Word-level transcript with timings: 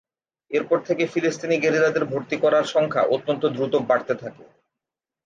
এরপর 0.51 0.77
থেকে 0.87 1.03
ফিলিস্তিনি 1.07 1.55
গেরিলাদের 1.59 2.03
ভর্তি 2.05 2.35
করার 2.37 2.65
সংখ্যা 2.65 3.03
অত্যন্ত 3.15 3.43
দ্রুত 3.55 3.73
বাড়তে 3.89 4.13
থাকে। 4.15 4.43